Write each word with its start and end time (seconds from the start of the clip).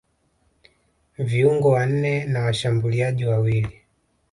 viungo 1.17 1.69
wanne 1.69 2.25
na 2.25 2.39
washambuliaji 2.43 3.25
wawili 3.25 3.81